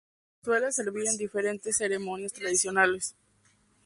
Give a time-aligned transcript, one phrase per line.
[0.39, 3.13] Se suele servir en diferentes ceremonias tradicionales.